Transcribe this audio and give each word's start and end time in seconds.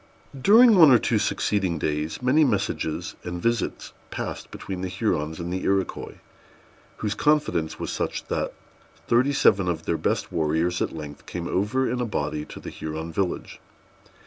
During 0.41 0.75
one 0.75 0.89
or 0.89 0.97
two 0.97 1.19
succeeding 1.19 1.77
days, 1.77 2.23
many 2.23 2.43
messages 2.43 3.15
and 3.23 3.39
visits 3.39 3.93
passed 4.09 4.49
between 4.49 4.81
the 4.81 4.87
Hurons 4.87 5.39
and 5.39 5.53
the 5.53 5.61
Iroquois, 5.63 6.15
whose 6.97 7.13
confidence 7.13 7.79
was 7.79 7.91
such, 7.91 8.25
that 8.25 8.51
thirty 9.07 9.31
seven 9.31 9.67
of 9.67 9.85
their 9.85 9.99
best 9.99 10.31
warriors 10.31 10.81
at 10.81 10.91
length 10.91 11.27
came 11.27 11.47
over 11.47 11.87
in 11.87 12.01
a 12.01 12.05
body 12.05 12.45
to 12.45 12.59
the 12.59 12.71
Huron 12.71 13.13
village. 13.13 13.59